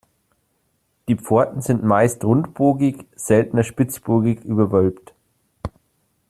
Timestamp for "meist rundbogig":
1.83-3.05